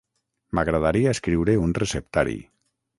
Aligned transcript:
M'agradaria 0.59 1.13
escriure 1.17 1.57
un 1.67 1.79
receptari. 1.85 2.39